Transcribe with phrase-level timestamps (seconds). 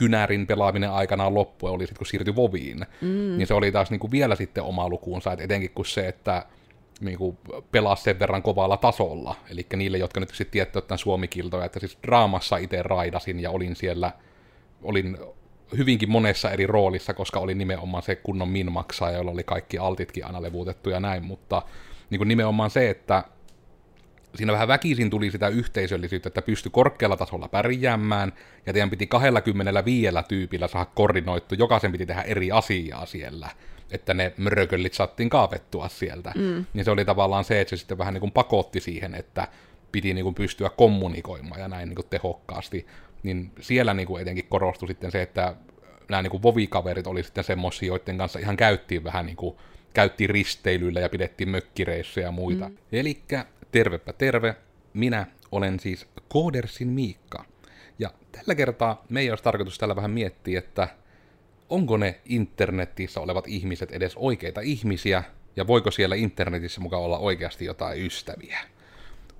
[0.00, 3.38] kynärin pelaaminen aikanaan loppui, oli sitten kun siirtyi Voviin, mm.
[3.38, 6.46] niin se oli taas niin kuin vielä sitten oma lukuunsa, että etenkin kun se, että
[7.00, 7.38] niin kuin
[7.72, 11.98] pelaa sen verran kovalla tasolla, eli niille, jotka nyt sitten tietää tämän suomikiltoja, että siis
[12.06, 14.12] draamassa itse raidasin ja olin siellä,
[14.82, 15.18] olin
[15.76, 20.42] hyvinkin monessa eri roolissa, koska oli nimenomaan se kunnon min-maksaja, jolla oli kaikki altitkin aina
[20.42, 21.62] levuutettu ja näin, mutta
[22.10, 23.24] niin kuin nimenomaan se, että
[24.34, 28.32] siinä vähän väkisin tuli sitä yhteisöllisyyttä, että pystyi korkealla tasolla pärjäämään,
[28.66, 33.48] ja teidän piti 25 tyypillä saada koordinoittu, jokaisen piti tehdä eri asiaa siellä,
[33.90, 36.32] että ne mörköllit saattiin kaavettua sieltä.
[36.36, 36.64] Mm.
[36.74, 39.48] Niin se oli tavallaan se, että se sitten vähän niin kuin pakotti siihen, että
[39.92, 42.86] piti niin kuin pystyä kommunikoimaan ja näin niin kuin tehokkaasti.
[43.22, 45.54] Niin siellä niin kuin etenkin korostui sitten se, että
[46.08, 49.56] nämä niin kuin vovikaverit oli sitten semmoisia, joiden kanssa ihan käyttiin vähän niin kuin
[49.94, 52.68] käyttiin risteilyillä ja pidettiin mökkireissuja ja muita.
[52.68, 52.76] Mm.
[52.92, 54.56] Elikkä tervepä terve,
[54.94, 57.44] minä olen siis Koodersin Miikka.
[57.98, 60.88] Ja tällä kertaa meidän olisi tarkoitus tällä vähän miettiä, että
[61.68, 65.22] onko ne internetissä olevat ihmiset edes oikeita ihmisiä,
[65.56, 68.58] ja voiko siellä internetissä mukaan olla oikeasti jotain ystäviä.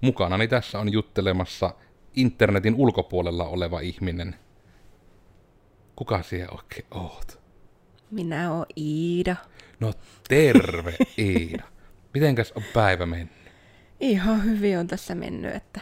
[0.00, 1.75] Mukanani tässä on juttelemassa
[2.17, 4.34] internetin ulkopuolella oleva ihminen.
[5.97, 7.41] Kuka siellä oikein oot?
[8.11, 9.37] Minä oon Iida.
[9.81, 9.92] No
[10.28, 11.65] terve Iida.
[12.15, 13.40] Mitenkäs on päivä mennyt?
[14.01, 15.81] Ihan hyvin on tässä mennyt, että,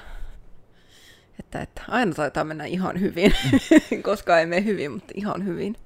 [1.39, 3.35] että, että aina taitaa mennä ihan hyvin,
[4.03, 5.77] koska ei mene hyvin, mutta ihan hyvin.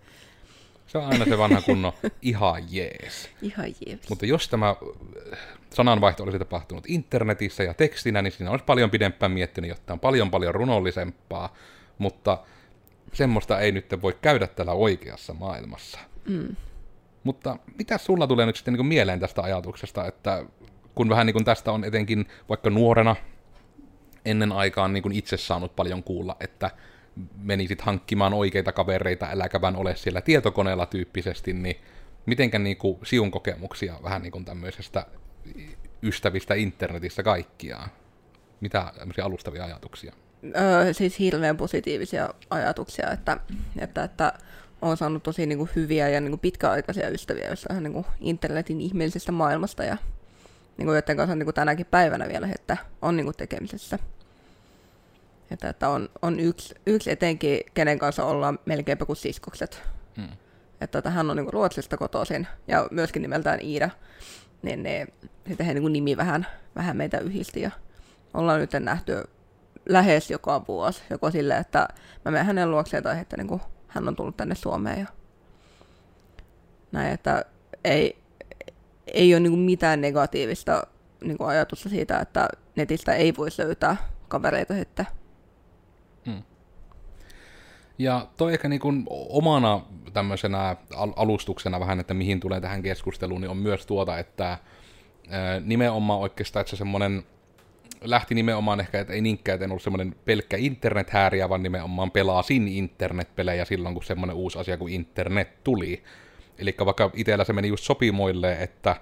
[0.87, 3.31] Se on aina se vanha kunno ihan jees.
[3.43, 4.09] Ihan jees.
[4.09, 5.39] Mutta jos tämä äh,
[5.71, 10.31] sananvaihto olisi tapahtunut internetissä ja tekstinä, niin siinä olisi paljon pidempään miettinyt, jotta on paljon
[10.31, 11.55] paljon runollisempaa,
[11.99, 12.39] mutta
[13.13, 15.99] semmoista ei nyt voi käydä täällä oikeassa maailmassa.
[16.29, 16.57] Mm.
[17.25, 20.45] Mutta mitä sulla tulee nyt sitten niin mieleen tästä ajatuksesta, että
[20.95, 23.17] kun vähän niin kuin tästä on etenkin vaikka nuorena
[24.25, 26.71] ennen aikaan niin kuin itse saanut paljon kuulla, että
[27.37, 31.77] menisit hankkimaan oikeita kavereita, äläkä vaan ole siellä tietokoneella tyyppisesti, niin
[32.27, 35.07] mitenkä niin kuin siun kokemuksia vähän niin kuin tämmöisestä
[36.03, 37.89] ystävistä internetissä kaikkiaan?
[38.61, 38.93] Mitä
[39.23, 40.13] alustavia ajatuksia?
[40.57, 43.41] Öö, siis hirveän positiivisia ajatuksia, että,
[43.79, 44.33] että, että
[44.83, 48.81] olen saanut tosi niin kuin, hyviä ja niin kuin, pitkäaikaisia ystäviä jossain niin kuin, internetin
[48.81, 49.97] ihmeellisestä maailmasta ja
[50.77, 53.99] niin kuin, joiden kanssa niin kuin, tänäkin päivänä vielä, että on niin kuin, tekemisessä.
[55.51, 59.83] Että, että on, on yksi, yksi etenkin, kenen kanssa ollaan melkeinpä kuin siskokset.
[60.17, 60.29] Hmm.
[60.81, 63.91] Että, että hän on niin kuin, Ruotsista kotoisin ja myöskin nimeltään Iida.
[64.63, 65.13] Niin, niin
[65.49, 66.47] sitten he niin kuin, nimi vähän,
[66.77, 67.71] vähän meitä yhdisti ja
[68.35, 69.25] ollaan nyt nähty
[69.89, 71.03] lähes joka vuosi.
[71.11, 71.89] Joko sille, että
[72.25, 75.01] mä menen hänen luokseen tai että niin kuin, hän on tullut tänne Suomeen.
[75.01, 75.07] Ja
[76.93, 77.45] näin, että
[77.85, 78.22] ei,
[79.07, 80.87] ei ole niin mitään negatiivista
[81.25, 83.97] niin kuin ajatusta siitä, että netistä ei voi löytää
[84.29, 85.07] kavereita sitten.
[86.27, 86.43] Hmm.
[87.99, 89.81] Ja toi ehkä niin kuin omana
[90.13, 90.77] tämmöisenä
[91.17, 94.59] alustuksena vähän, että mihin tulee tähän keskusteluun, niin on myös tuota, että
[95.65, 97.25] nimenomaan oikeastaan, että se semmoinen
[98.01, 102.69] lähti nimenomaan ehkä, että ei niinkään, että en ollut semmoinen pelkkä internethääriä, vaan nimenomaan pelasin
[102.69, 106.03] internetpelejä silloin, kun semmoinen uusi asia kuin internet tuli.
[106.63, 108.97] Eli vaikka itsellä se meni just sopimoille, että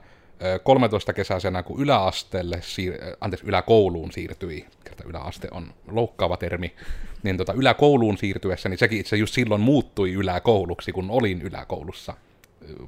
[0.63, 6.75] 13 kesäisenä, kun yläasteelle, siir- anteeksi, yläkouluun siirtyi, kerta yläaste on loukkaava termi,
[7.23, 12.15] niin tota, yläkouluun siirtyessä, niin sekin itse just silloin muuttui yläkouluksi, kun olin yläkoulussa,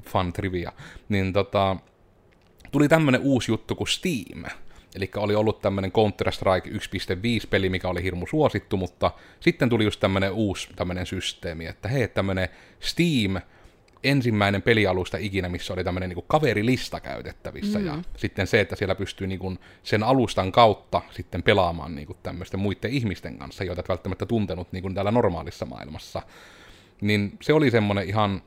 [0.01, 0.71] fun trivia,
[1.09, 1.75] niin tota,
[2.71, 4.43] tuli tämmönen uusi juttu kuin Steam,
[4.95, 6.77] Eli oli ollut tämmöinen Counter-Strike 1.5
[7.49, 12.07] peli, mikä oli hirmu suosittu, mutta sitten tuli just tämmöinen uusi tämmöinen systeemi, että hei,
[12.07, 13.41] tämmöinen Steam,
[14.03, 17.85] ensimmäinen pelialusta ikinä, missä oli tämmöinen niin kaverilista käytettävissä, mm.
[17.85, 22.17] ja sitten se, että siellä pystyy niin kuin sen alustan kautta sitten pelaamaan niin kuin
[22.23, 26.21] tämmöisten muiden ihmisten kanssa, joita et välttämättä tuntenut niin kuin täällä normaalissa maailmassa.
[27.01, 28.41] Niin se oli semmoinen ihan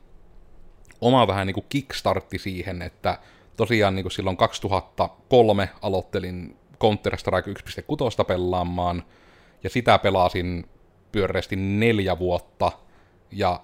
[1.01, 3.19] oma vähän niin kuin kickstartti siihen, että
[3.57, 7.49] tosiaan niin kuin silloin 2003 aloittelin Counter-Strike
[8.19, 9.03] 1.6 pelaamaan,
[9.63, 10.65] ja sitä pelasin
[11.11, 12.71] pyöreästi neljä vuotta,
[13.31, 13.61] ja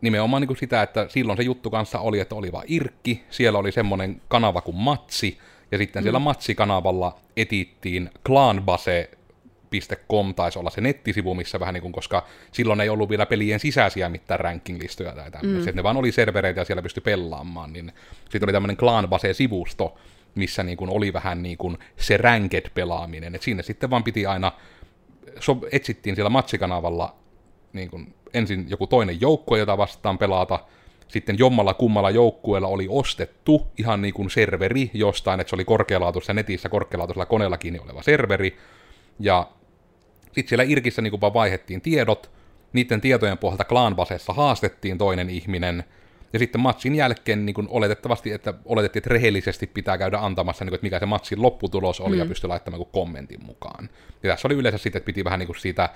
[0.00, 3.58] nimenomaan niin kuin sitä, että silloin se juttu kanssa oli, että oli vaan Irkki, siellä
[3.58, 5.38] oli semmoinen kanava kuin Matsi,
[5.72, 6.04] ja sitten mm.
[6.04, 9.10] siellä Matsi-kanavalla etittiin Clanbase
[10.08, 13.60] Com taisi olla se nettisivu, missä vähän niin kuin, koska silloin ei ollut vielä pelien
[13.60, 15.76] sisäisiä mitään ranking-listoja tai tämmöisiä, mm.
[15.76, 17.92] ne vaan oli servereitä ja siellä pystyi pelaamaan, niin
[18.22, 19.98] sitten oli tämmöinen Clanbase-sivusto,
[20.34, 24.52] missä niin kuin oli vähän niin kuin se ranked-pelaaminen, että siinä sitten vaan piti aina,
[25.40, 27.16] so, etsittiin siellä matsikanavalla
[27.72, 30.58] niin kuin ensin joku toinen joukko, jota vastaan pelata,
[31.08, 36.34] sitten jommalla kummalla joukkueella oli ostettu ihan niin kuin serveri jostain, että se oli korkealaatuisessa
[36.34, 38.56] netissä korkealaatuisella koneella kiinni oleva serveri,
[39.20, 39.48] ja
[40.24, 42.30] sitten siellä Irkissä niin vaan vaihettiin tiedot,
[42.72, 45.84] niiden tietojen pohjalta Clanbasessa haastettiin toinen ihminen,
[46.32, 50.70] ja sitten matsin jälkeen niin kuin oletettavasti, että oletettiin, että rehellisesti pitää käydä antamassa, niin
[50.70, 52.18] kuin, että mikä se matsin lopputulos oli, mm.
[52.18, 53.90] ja pystyi laittamaan niin kommentin mukaan.
[54.22, 55.88] Ja tässä oli yleensä sitten, että piti vähän niin kuin siitä,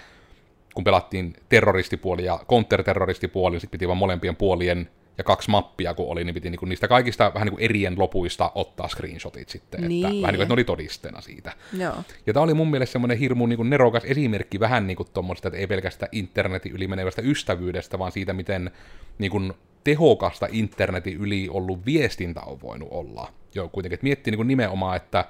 [0.75, 4.89] kun pelattiin terroristipuoli ja counter-terroristipuoli, niin sitten piti vaan molempien puolien
[5.19, 8.53] ja kaksi mappia kun oli, niin piti niinku niistä kaikista vähän niin kuin erien lopuista
[8.55, 10.07] ottaa screenshotit sitten, niin.
[10.07, 11.53] että vähän niin kuin, että ne oli todisteena siitä.
[11.79, 11.95] Joo.
[12.27, 15.49] Ja tämä oli mun mielestä semmoinen hirmu niin kuin nerokas esimerkki vähän niin kuin tuommoista,
[15.49, 18.71] että ei pelkästään internetin yli menevästä ystävyydestä, vaan siitä, miten
[19.19, 19.53] niin kuin
[19.85, 23.33] tehokasta internetin yli ollut viestintä on voinut olla.
[23.55, 25.25] Joo, kuitenkin, että miettii niin kuin nimenomaan, että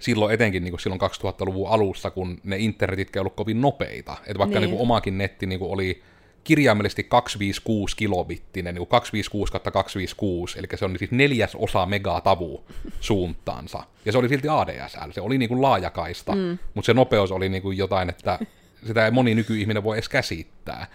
[0.00, 4.16] silloin etenkin niin kuin silloin 2000-luvun alussa, kun ne internetit ei ollut kovin nopeita.
[4.26, 4.60] Että vaikka niin.
[4.60, 6.02] Niin kuin omakin netti niin kuin oli
[6.44, 12.64] kirjaimellisesti 256 kilobittinen, niin 256 256, eli se on siis neljäs osa megatavu
[13.00, 13.82] suuntaansa.
[14.04, 16.58] Ja se oli silti ADSL, se oli niin kuin laajakaista, mm.
[16.74, 18.38] mutta se nopeus oli niin kuin jotain, että
[18.86, 20.86] sitä ei moni nykyihminen voi edes käsittää.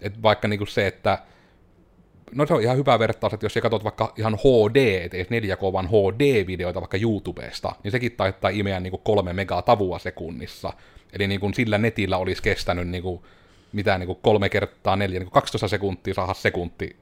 [0.00, 1.18] Et vaikka niin kuin se, että
[2.32, 5.26] no se on ihan hyvä vertaus, että jos sä katsot vaikka ihan HD, et edes
[5.26, 10.72] 4K, vaan HD-videoita vaikka YouTubesta, niin sekin taittaa imeä niin kuin kolme megatavua sekunnissa.
[11.12, 13.22] Eli niin kuin sillä netillä olisi kestänyt niin kuin
[13.72, 16.96] mitään niin kuin kolme kertaa neljä, niin kuin 12 sekuntia saada sekunti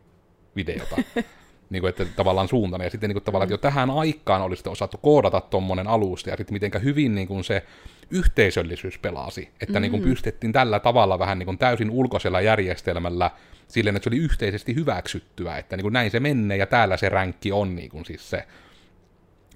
[0.57, 0.97] videota.
[1.71, 2.85] niin kuin, että tavallaan suuntana.
[2.85, 6.37] Ja sitten niin kuin, tavallaan, että jo tähän aikaan olisi osattu koodata tuommoinen alusta, ja
[6.37, 7.63] sitten mitenkä hyvin niin kuin se
[8.11, 9.49] yhteisöllisyys pelasi.
[9.61, 9.83] Että mm.
[9.83, 13.31] niin kuin pystyttiin tällä tavalla vähän niin kuin täysin ulkoisella järjestelmällä
[13.73, 17.09] silleen, että se oli yhteisesti hyväksyttyä, että niin kuin näin se menee, ja täällä se
[17.09, 18.47] ränkki on niin kuin siis se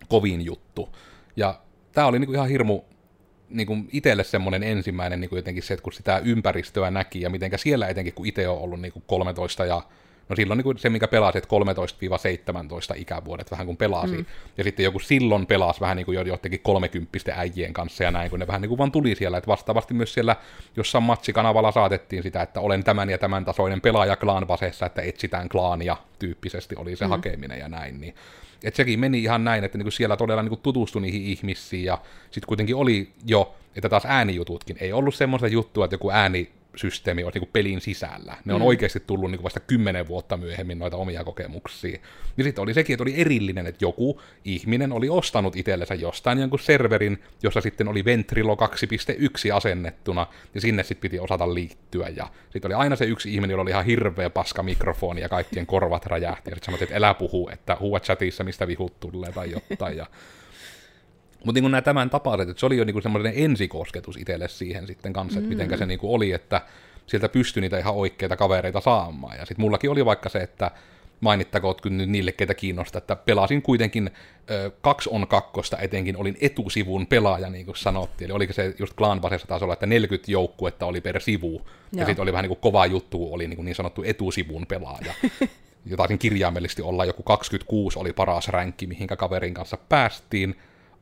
[0.09, 0.97] kovin juttu.
[1.37, 1.61] Ja
[1.93, 2.81] tämä oli niin kuin ihan hirmu
[3.49, 7.31] niin kuin itselle semmoinen ensimmäinen niin kuin jotenkin se, että kun sitä ympäristöä näki ja
[7.31, 9.83] mitenkä siellä etenkin, kun itse on ollut niin kuin 13 ja
[10.29, 11.57] No silloin niin kuin se, mikä pelasi, että
[12.95, 14.17] 13-17 ikävuodet vähän kun pelasi.
[14.17, 14.25] Mm.
[14.59, 18.41] Ja sitten joku silloin pelasi vähän niin kuin jotenkin 30 äijien kanssa ja näin, kun
[18.41, 19.39] ne vähän niin kuin vaan tuli siellä.
[19.39, 20.37] Että vastaavasti myös siellä
[20.77, 25.97] jossain matsikanavalla saatettiin sitä, että olen tämän ja tämän tasoinen pelaaja klaanvaseessa, että etsitään klaania
[26.19, 27.11] tyyppisesti oli se mm.
[27.11, 28.01] hakeminen ja näin.
[28.01, 28.15] Niin
[28.65, 32.47] että sekin meni ihan näin, että niinku siellä todella niinku tutustui niihin ihmisiin, ja sitten
[32.47, 37.39] kuitenkin oli jo, että taas äänijututkin, ei ollut semmoista juttua, että joku ääni systeemi olisi
[37.39, 38.37] niin pelin sisällä.
[38.45, 38.67] Ne on mm.
[38.67, 41.99] oikeasti tullut niin vasta kymmenen vuotta myöhemmin noita omia kokemuksia.
[42.37, 46.59] Ja sitten oli sekin, että oli erillinen, että joku ihminen oli ostanut itsellensä jostain jonkun
[46.59, 52.09] serverin, jossa sitten oli Ventrilo 2.1 asennettuna, ja sinne sitten piti osata liittyä.
[52.09, 55.67] Ja sitten oli aina se yksi ihminen, jolla oli ihan hirveä paska mikrofoni, ja kaikkien
[55.67, 59.55] korvat räjähti, ja sitten sanottiin, että älä puhu, että huuat chatissa, mistä vihut tulee tai
[59.71, 59.97] jotain.
[59.97, 60.07] Ja
[61.47, 65.13] mutta niin nämä tämän tapaiset, että se oli jo niin semmoinen ensikosketus itselle siihen sitten
[65.13, 65.53] kanssa, että mm.
[65.53, 66.61] mitenkä se niin oli, että
[67.07, 69.39] sieltä pystyi niitä ihan oikeita kavereita saamaan.
[69.39, 70.71] Ja sitten mullakin oli vaikka se, että
[71.21, 74.11] mainittakoon nyt niille, keitä kiinnostaa, että pelasin kuitenkin
[74.51, 78.27] ö, kaksi on kakkosta etenkin, olin etusivun pelaaja, niin kuin sanottiin.
[78.27, 81.53] Eli oliko se just Clanbasessa taas olla, että 40 joukkuetta oli per sivu.
[81.53, 81.67] Joo.
[81.93, 85.15] Ja sitten oli vähän niin kuin kova juttu, oli niin, kuin niin sanottu etusivun pelaaja.
[85.91, 90.57] Jotain kirjaimellisesti olla joku 26 oli paras ränkki, mihinkä kaverin kanssa päästiin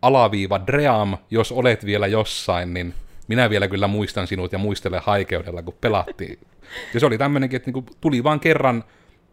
[0.06, 2.94] alaviiva Dream, jos olet vielä jossain, niin
[3.28, 6.38] minä vielä kyllä muistan sinut ja muistelen haikeudella, kun pelattiin.
[6.94, 8.84] Ja se oli tämmöinenkin, että niinku tuli vaan kerran,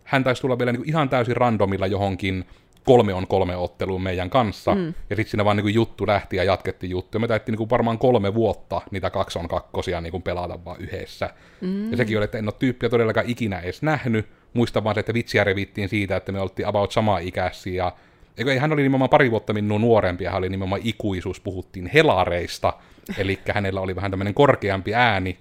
[0.04, 2.46] hän taisi tulla vielä niinku ihan täysin randomilla johonkin
[2.84, 4.94] kolme on kolme otteluun meidän kanssa, mm.
[5.10, 7.20] ja sitten siinä vaan niinku juttu lähti ja jatkettiin juttu.
[7.20, 11.30] Me täytti niinku varmaan kolme vuotta niitä kaksi on kakkosia niinku pelata vaan yhdessä.
[11.62, 11.92] Mm.
[11.92, 14.28] Ja sekin oli, että en ole tyyppiä todellakaan ikinä edes nähnyt.
[14.54, 17.92] Muistan vaan se, että vitsiä revittiin siitä, että me oltiin about samaa ikäisiä, ja
[18.38, 22.74] Eikö, hän oli nimenomaan pari vuotta minun nuorempi, hän oli nimenomaan ikuisuus, puhuttiin helareista,
[23.18, 25.38] eli hänellä oli vähän tämmöinen korkeampi ääni,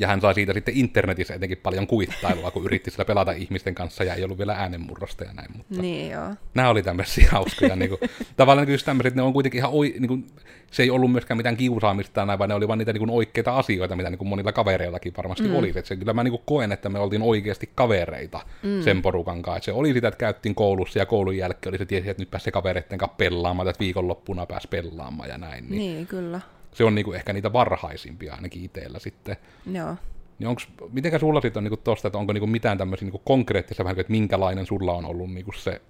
[0.00, 4.04] ja hän sai siitä sitten internetissä etenkin paljon kuittailua, kun yritti sillä pelata ihmisten kanssa
[4.04, 5.48] ja ei ollut vielä äänenmurrosta ja näin.
[5.56, 6.34] Mutta niin joo.
[6.54, 7.76] Nämä oli tämmöisiä hauskoja.
[7.76, 8.00] niin kuin,
[8.36, 10.26] tavallaan niin just tämmöiset, ne on kuitenkin ihan, oi, niin kuin,
[10.70, 13.56] se ei ollut myöskään mitään kiusaamista näin, vaan ne oli vaan niitä niin kuin oikeita
[13.56, 15.54] asioita, mitä niin kuin monilla kavereillakin varmasti mm.
[15.54, 15.72] oli.
[15.74, 18.82] Et se, kyllä mä niin kuin koen, että me oltiin oikeasti kavereita mm.
[18.82, 19.58] sen porukan kanssa.
[19.58, 22.30] Et se oli sitä, että käyttiin koulussa ja koulun jälkeen oli se tiesi, että nyt
[22.30, 25.64] pääsi kavereiden kanssa pelaamaan, että viikonloppuna pääsi pelaamaan ja näin.
[25.68, 26.40] Niin, niin kyllä
[26.74, 29.36] se on niinku ehkä niitä varhaisimpia ainakin itsellä sitten.
[29.72, 29.96] Joo.
[30.38, 33.84] Niin onks, mitenkä sulla sitten on niinku tosta, että onko niinku mitään tämmöisiä niinku konkreettisia
[33.84, 35.80] vähän, että minkälainen sulla on ollut niinku se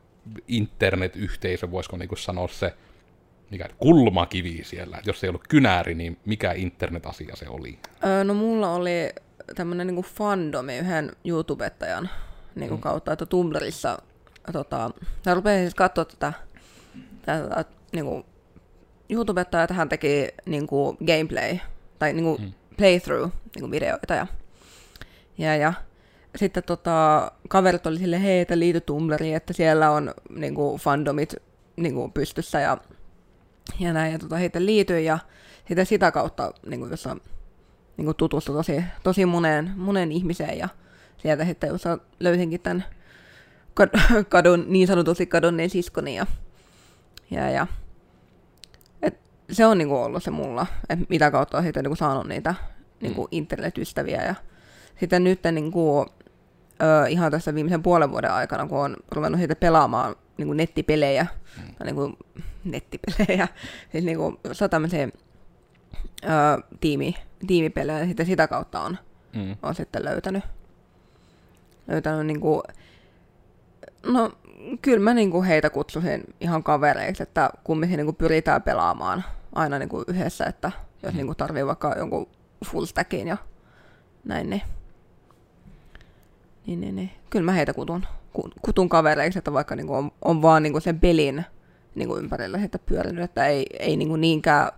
[0.49, 2.75] internet-yhteisö, voisiko niinku sanoa se
[3.51, 7.79] mikä kulmakivi siellä, että jos se ei ollut kynääri, niin mikä internet-asia se oli?
[8.05, 9.13] Öö, no mulla oli
[9.55, 12.11] tämmöinen niinku fandomi yhden YouTubettajan
[12.55, 12.81] niinku mm.
[12.81, 13.99] kautta, että Tumblrissa
[14.53, 14.91] tota,
[15.27, 16.33] mä rupesin siis katsoa tätä,
[17.23, 18.27] tätä niinku
[19.11, 21.59] YouTubetta, että hän teki niin kuin gameplay
[21.99, 22.53] tai niin kuin mm.
[22.77, 24.15] playthrough niin kuin videoita.
[24.15, 24.27] Ja,
[25.39, 25.73] ja, ja
[26.37, 31.35] sitten tota, kaverit oli sille hei, että liity Tumblriin, että siellä on niin kuin fandomit
[31.77, 32.79] niin kuin pystyssä ja,
[33.81, 34.13] ja näin.
[34.13, 35.19] Ja tota, heitä liityin ja
[35.69, 37.17] sitten sitä kautta niin kuin jossa
[37.97, 40.69] niin kuin tutustui tosi, tosi moneen, moneen ihmiseen ja
[41.17, 41.85] sieltä sitten jos
[42.21, 42.85] löysinkin tämän
[44.29, 46.27] kadun, niin sanotusti kadonneen siskoni ja,
[47.31, 47.67] ja, ja
[49.53, 52.55] se on niinku ollut se mulla, että mitä kautta on sitten niinku saanut niitä
[53.01, 53.29] niinku mm.
[53.31, 54.35] internetystäviä ja
[55.01, 56.07] sitten nyt niinku,
[56.83, 61.27] ö, ihan tässä viimeisen puolen vuoden aikana, kun on ruvennut sitten pelaamaan niinku nettipelejä,
[61.57, 61.75] mm.
[61.75, 62.19] tai niinku
[62.65, 63.49] nettipelejä,
[63.93, 64.41] siis niinku
[64.71, 65.09] tämmöisiä
[66.81, 67.15] tiimi,
[67.47, 68.99] tiimipelejä, ja sitten sitä kautta on,
[69.33, 69.57] mm.
[69.63, 70.45] on sitten löytänyt,
[71.89, 72.63] löytänyt niinku,
[74.07, 74.33] no
[74.83, 80.45] kyllä mä niinku heitä kutsusin ihan kavereiksi, että kumminkin niinku pyritään pelaamaan aina niinku yhdessä,
[80.45, 81.17] että jos mm.
[81.17, 82.29] niinku tarvii vaikka jonkun
[82.67, 83.37] full stackin ja
[84.25, 84.63] näin, niin,
[86.67, 87.11] niin, niin, niin.
[87.31, 88.07] kyllä mä heitä kutun,
[88.63, 91.45] kutun kavereiksi, että vaikka niinku on, on vaan niinku sen pelin
[91.95, 94.73] niinku ympärillä heitä pyörinyt, että ei, ei niinku niinkään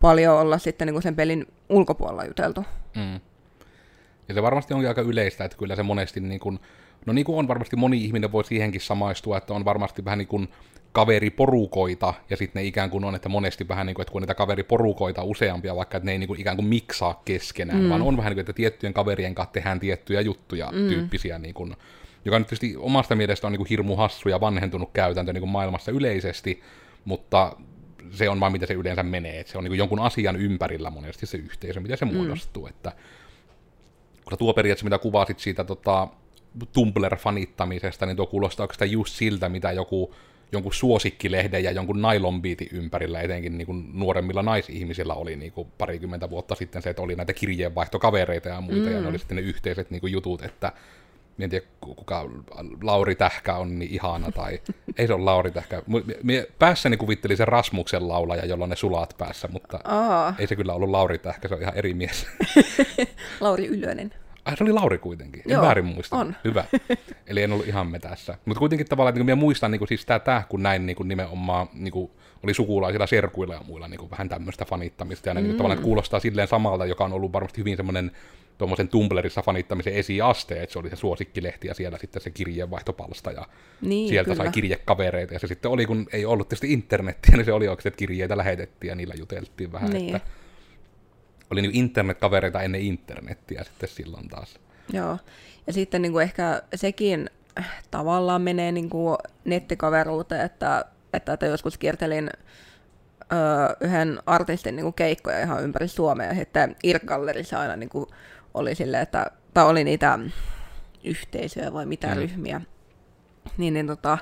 [0.00, 2.64] paljon olla sitten niinku sen pelin ulkopuolella juteltu.
[2.96, 3.20] Mm.
[4.28, 6.60] Ja se varmasti onkin aika yleistä, että kyllä se monesti, niin kuin,
[7.06, 10.28] no niin kuin on varmasti moni ihminen voi siihenkin samaistua, että on varmasti vähän niin
[10.28, 10.48] kuin
[10.92, 14.34] kaveriporukoita, ja sitten ne ikään kuin on, että monesti vähän niin kuin, että kun niitä
[14.34, 17.88] kaveriporukoita useampia, vaikka että ne ei niin kuin ikään kuin miksaa keskenään, mm.
[17.88, 20.88] vaan on vähän niin kuin, että tiettyjen kaverien kanssa tehdään tiettyjä juttuja mm.
[20.88, 21.76] tyyppisiä, niin kuin,
[22.24, 25.50] joka nyt tietysti omasta mielestä on niin kuin hirmu hassu ja vanhentunut käytäntö niin kuin
[25.50, 26.62] maailmassa yleisesti,
[27.04, 27.56] mutta
[28.10, 30.90] se on vaan mitä se yleensä menee, että se on niin kuin jonkun asian ympärillä
[30.90, 32.14] monesti se yhteisö, miten se mm.
[32.14, 32.92] muodostuu, että
[34.24, 36.08] kun tuo periaatteessa, mitä kuvasit siitä tota,
[36.72, 40.14] Tumblr-fanittamisesta, niin tuo kuulostaa oikeastaan just siltä, mitä joku
[40.52, 46.30] jonkun suosikkilehden ja jonkun nylonbiitin ympärillä, etenkin niin kuin nuoremmilla naisihmisillä oli niin kuin parikymmentä
[46.30, 48.92] vuotta sitten se, että oli näitä kirjeenvaihtokavereita ja muita, mm.
[48.92, 50.72] ja ne oli sitten ne yhteiset niin kuin jutut, että
[51.38, 52.30] en tiedä kuka
[52.82, 54.60] Lauri Tähkä on niin ihana, tai
[54.98, 55.82] ei se ole Lauri Tähkä.
[56.22, 60.34] Mie päässäni kuvittelin sen Rasmuksen laulaja, jolla on ne sulat päässä, mutta Aa.
[60.38, 62.26] ei se kyllä ollut Lauri Tähkä, se on ihan eri mies.
[63.40, 64.12] Lauri Ylönen.
[64.46, 66.16] Ai se oli Lauri kuitenkin, en Joo, väärin muista.
[66.16, 66.36] On.
[66.44, 66.64] Hyvä.
[67.26, 68.38] Eli en ollut ihan metässä.
[68.44, 71.68] Mutta kuitenkin tavallaan, niin minä muistan niin kuin, siis tämä tähkun näin niin kuin nimenomaan
[71.74, 72.10] niin kuin,
[72.42, 75.28] oli sukulaisilla serkuilla ja muilla niin kuin, vähän tämmöistä fanittamista.
[75.28, 75.42] Ja mm.
[75.42, 78.10] niin, tavallaan kuulostaa silleen samalta, joka on ollut varmasti hyvin semmoinen
[78.58, 83.46] tuommoisen Tumblrissa fanittamisen esiaste, että se oli se suosikkilehti ja siellä sitten se kirjeenvaihtopalsta ja
[83.80, 84.36] niin, sieltä kyllä.
[84.36, 87.88] sai kirjekavereita ja se sitten oli, kun ei ollut tietysti internettiä, niin se oli oikeasti,
[87.88, 90.16] että kirjeitä lähetettiin ja niillä juteltiin vähän, niin.
[90.16, 90.28] että
[91.50, 94.58] oli niin internetkavereita ennen internettiä sitten silloin taas.
[94.92, 95.18] Joo,
[95.66, 97.30] ja sitten niin kuin ehkä sekin
[97.90, 102.30] tavallaan menee niin kuin nettikaveruuteen, että, että, että joskus kiertelin
[103.32, 108.06] ö, yhden artistin niin kuin keikkoja ihan ympäri Suomea, ja sitten Irk-gallerissa aina niin kuin
[108.54, 110.18] oli silleen, että, tai oli niitä
[111.04, 112.14] yhteisöjä vai mitä mm.
[112.14, 112.60] ryhmiä,
[113.56, 114.18] niin, niin tota,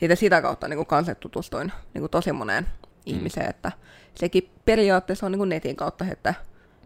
[0.00, 2.70] siitä sitä kautta niin kuin kanssa tutustuin niin kuin tosi moneen mm.
[3.06, 3.72] ihmiseen, että
[4.14, 6.34] sekin periaatteessa on niin kuin netin kautta, että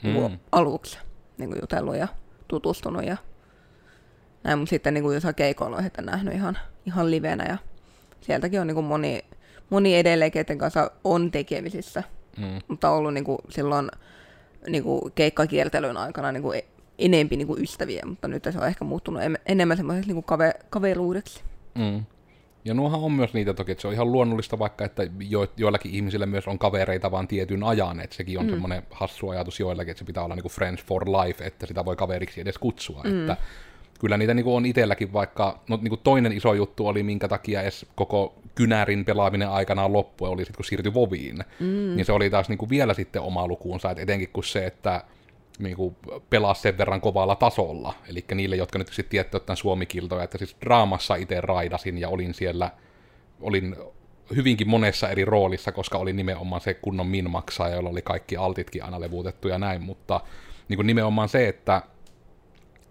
[0.03, 0.11] mm.
[0.11, 0.99] niin aluksi
[1.39, 2.09] niin kuin jutellut ja
[2.49, 3.17] tutustunut ja
[4.45, 7.59] näin, mutta sitten niin kuin jossain keikoilla on että nähnyt ihan, ihan livenä ja
[8.21, 9.25] sieltäkin on niin kuin moni,
[9.71, 12.03] moni edelleen, keten kanssa on tekemisissä,
[12.39, 12.59] mm.
[12.69, 13.91] mutta on ollut niin kuin silloin
[14.69, 16.63] niin kuin keikkakiertelyn aikana niin kuin
[16.99, 20.55] enempi niin kuin ystäviä, mutta nyt se on ehkä muuttunut enemmän semmoiseksi niin kuin kave,
[20.71, 21.43] kaveruudeksi.
[21.75, 22.05] Mm.
[22.65, 25.95] Ja nuohan on myös niitä toki, että se on ihan luonnollista vaikka, että jo, joillakin
[25.95, 28.51] ihmisillä myös on kavereita vaan tietyn ajan, että sekin on mm.
[28.51, 31.85] semmoinen hassu ajatus joillakin, että se pitää olla niin kuin friends for life, että sitä
[31.85, 33.21] voi kaveriksi edes kutsua, mm.
[33.21, 33.37] että
[34.01, 37.29] kyllä niitä niin kuin on itselläkin vaikka, no niin kuin toinen iso juttu oli, minkä
[37.29, 41.97] takia edes koko kynärin pelaaminen aikanaan loppui, oli sitten kun siirtyi Voviin, mm.
[41.97, 45.05] niin se oli taas niin kuin vielä sitten oma lukuunsa, että etenkin kun se, että
[45.59, 45.97] niin kuin
[46.31, 47.95] pelaa sen verran kovalla tasolla.
[48.09, 52.35] Eli niille, jotka nyt sitten tietty ottaen suomikiltoja, että siis draamassa itse raidasin ja olin
[52.35, 52.71] siellä,
[53.41, 53.77] olin
[54.37, 59.01] hyvinkin monessa eri roolissa, koska oli nimenomaan se kunnon minmaksaja, jolla oli kaikki altitkin aina
[59.01, 60.21] levuutettu ja näin, mutta
[60.69, 61.83] niin kuin nimenomaan se, että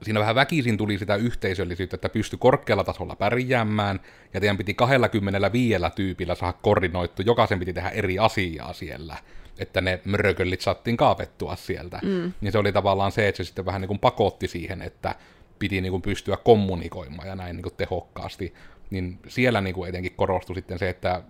[0.03, 3.99] siinä vähän väkisin tuli sitä yhteisöllisyyttä, että pystyi korkealla tasolla pärjäämään,
[4.33, 9.17] ja teidän piti 25 tyypillä saada koordinoittu, jokaisen piti tehdä eri asiaa siellä
[9.57, 11.99] että ne mörköllit saattiin kaavettua sieltä.
[12.03, 12.33] Mm.
[12.41, 15.15] Niin se oli tavallaan se, että se sitten vähän niin kuin pakotti siihen, että
[15.59, 18.53] piti niin kuin pystyä kommunikoimaan ja näin niin kuin tehokkaasti.
[18.89, 21.23] Niin siellä niin kuin etenkin korostui sitten se, että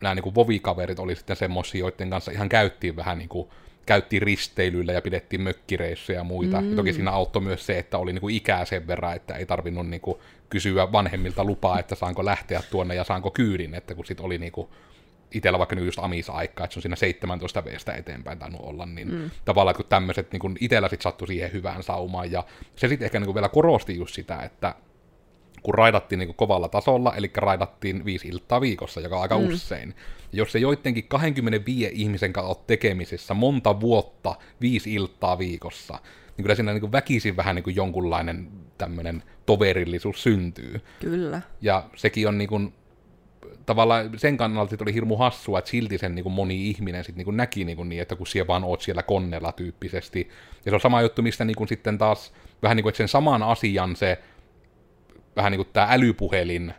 [0.00, 3.48] nämä niin kuin vovikaverit oli sitten semmoisia, joiden kanssa ihan käyttiin vähän niin kuin
[3.86, 6.60] käyttiin risteilyillä ja pidettiin mökkireissuja ja muita.
[6.60, 6.70] Mm.
[6.70, 9.88] Ja toki siinä auttoi myös se, että oli niinku ikää sen verran, että ei tarvinnut
[9.88, 14.38] niinku kysyä vanhemmilta lupaa, että saanko lähteä tuonne ja saanko kyydin, että kun sit oli
[14.38, 14.70] niinku
[15.30, 19.12] itsellä vaikka nyt just Amisa-aikaa, että se on siinä 17 veestä eteenpäin tainnut olla, niin
[19.12, 19.30] mm.
[19.44, 22.44] tavallaan kun tämmöiset niin itsellä sitten sattui siihen hyvään saumaan, ja
[22.76, 24.74] se sitten ehkä niin vielä korosti just sitä, että
[25.62, 29.48] kun raidattiin niin kovalla tasolla, eli raidattiin viisi iltaa viikossa, joka on aika mm.
[29.48, 29.94] usein.
[30.32, 35.98] Ja jos se joidenkin 25 ihmisen kanssa olet tekemisissä monta vuotta, viisi iltaa viikossa,
[36.36, 40.80] niin kyllä siinä niin väkisin vähän niin jonkunlainen tämmöinen toverillisuus syntyy.
[41.00, 41.42] Kyllä.
[41.60, 42.74] Ja sekin on niin kuin,
[43.66, 47.16] tavallaan sen kannalta että oli hirmu hassua, että silti sen niin kuin moni ihminen sit
[47.16, 50.28] niin kuin näki niin, kuin niin, että kun siellä vaan oot siellä konnella tyyppisesti.
[50.64, 53.08] Ja se on sama juttu, mistä niin kuin sitten taas vähän niin kuin, että sen
[53.08, 54.18] saman asian se
[55.36, 56.74] vähän niin kuin tämä älypuhelin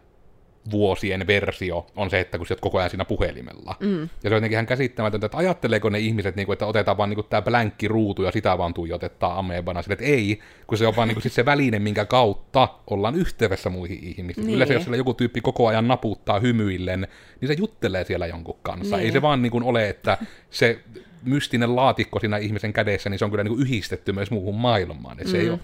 [0.71, 3.75] vuosien versio on se, että kun sä oot koko ajan siinä puhelimella.
[3.79, 4.01] Mm.
[4.01, 7.09] Ja se on jotenkin ihan käsittämätöntä, että ajatteleeko ne ihmiset, niin kuin, että otetaan vaan
[7.09, 10.95] niin tämä blänkki ruutu ja sitä vaan tuijotetaan amebana, sille, että ei, kun se on
[10.95, 14.47] vaan niin kuin, sit se väline, minkä kautta ollaan yhteydessä muihin ihmisiin.
[14.47, 14.55] Niin.
[14.55, 17.07] Yleensä jos siellä joku tyyppi koko ajan naputtaa hymyillen,
[17.41, 18.97] niin se juttelee siellä jonkun kanssa.
[18.97, 19.05] Niin.
[19.05, 20.17] Ei se vaan niin kuin ole, että
[20.49, 20.79] se
[21.23, 25.17] mystinen laatikko siinä ihmisen kädessä, niin se on kyllä niin kuin yhdistetty myös muuhun maailmaan.
[25.17, 25.27] mm.
[25.27, 25.53] se ei mm.
[25.53, 25.59] ole,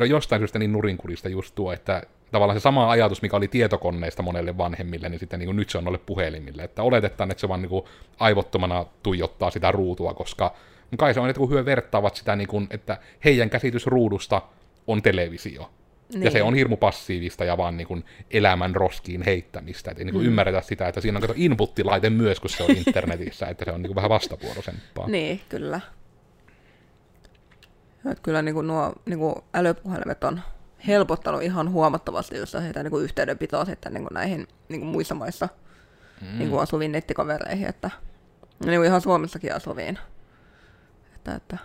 [0.00, 4.22] on jostain syystä niin nurinkurista just tuo, että tavallaan se sama ajatus, mikä oli tietokoneista
[4.22, 6.62] monelle vanhemmille, niin sitten niin kuin nyt se on noille puhelimille.
[6.62, 7.84] Että oletetaan, että se vaan niin kuin
[8.18, 10.54] aivottomana tuijottaa sitä ruutua, koska
[10.96, 14.42] kai se on, että kun hyö vertaavat sitä, niin kuin, että heidän käsitys ruudusta
[14.86, 15.70] on televisio.
[16.12, 16.22] Niin.
[16.22, 16.46] Ja se niin.
[16.46, 19.90] on hirmu passiivista ja vaan niin kuin elämän roskiin heittämistä.
[19.90, 20.28] Et ei niin kuin mm.
[20.28, 23.82] ymmärretä sitä, että siinä on kato inputtilaite myös, kun se on internetissä, että se on
[23.82, 25.06] niin kuin vähän vastavuoroisempaa.
[25.06, 25.80] Niin, kyllä.
[28.10, 30.40] Että kyllä niin kuin nuo niin kuin älypuhelimet on
[30.86, 35.14] helpottanut ihan huomattavasti just heitä niin kuin yhteydenpitoa sitten niin kuin näihin niin kuin muissa
[35.14, 35.48] maissa
[36.20, 36.38] mm.
[36.38, 37.90] niin kuin asuviin nettikavereihin, että
[38.64, 39.98] niin kuin ihan Suomessakin asuviin.
[41.14, 41.58] Että, että,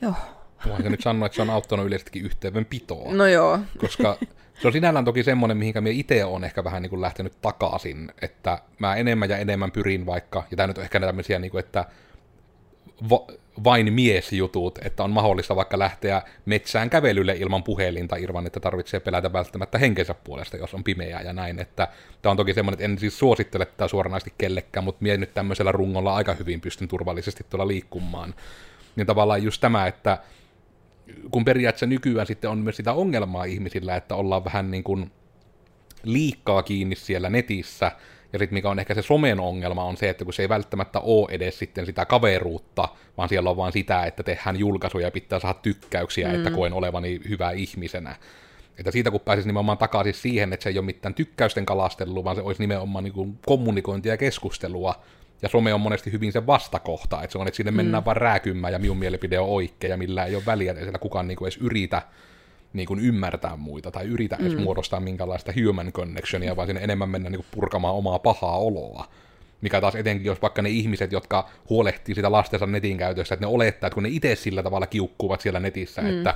[0.00, 0.14] joo.
[0.68, 3.12] Voinko nyt sanoa, että se on auttanut yleisestikin yhteydenpitoa?
[3.12, 3.58] No joo.
[3.78, 4.16] Koska
[4.60, 8.12] se on sinällään toki semmoinen, mihinkä minä itse olen ehkä vähän niin kuin lähtenyt takaisin,
[8.22, 11.64] että mä enemmän ja enemmän pyrin vaikka, ja tämä nyt on ehkä tämmöisiä, niin kuin,
[11.64, 11.84] että
[13.10, 13.26] va-
[13.64, 19.32] vain miesjutut, että on mahdollista vaikka lähteä metsään kävelylle ilman puhelinta ilman, että tarvitsee pelätä
[19.32, 21.58] välttämättä henkensä puolesta, jos on pimeää ja näin.
[21.58, 21.88] Että
[22.22, 25.72] tämä on toki semmoinen, että en siis suosittele tätä suoranaisesti kellekään, mutta mie nyt tämmöisellä
[25.72, 28.34] rungolla aika hyvin pystyn turvallisesti tuolla liikkumaan.
[28.96, 30.18] Niin tavallaan just tämä, että
[31.30, 35.10] kun periaatteessa nykyään sitten on myös sitä ongelmaa ihmisillä, että ollaan vähän niin kuin
[36.02, 37.92] liikkaa kiinni siellä netissä,
[38.32, 41.00] ja sitten mikä on ehkä se somen ongelma on se, että kun se ei välttämättä
[41.00, 45.38] ole edes sitten sitä kaveruutta, vaan siellä on vaan sitä, että tehdään julkaisuja ja pitää
[45.38, 46.34] saada tykkäyksiä, mm.
[46.34, 48.16] että koen olevani hyvä ihmisenä.
[48.78, 52.36] Että siitä kun pääsisi nimenomaan takaisin siihen, että se ei ole mitään tykkäysten kalastelua, vaan
[52.36, 54.94] se olisi nimenomaan niin kuin kommunikointia ja keskustelua,
[55.42, 58.04] ja some on monesti hyvin se vastakohta, että se on, että sinne mennään mm.
[58.04, 61.28] vaan rääkymään ja minun mielipide on oikea ja millä ei ole väliä, että siellä kukaan
[61.28, 62.02] niin kuin edes yritä
[62.72, 64.46] niin kuin ymmärtää muita tai yritä mm.
[64.46, 69.08] edes muodostaa minkälaista human connectionia, vaan sinne enemmän mennä niin kuin purkamaan omaa pahaa oloa.
[69.60, 73.52] Mikä taas etenkin, jos vaikka ne ihmiset, jotka huolehtii sitä lastensa netin käytössä, että ne
[73.52, 76.08] olettaa, että kun ne itse sillä tavalla kiukkuvat siellä netissä, mm.
[76.08, 76.34] että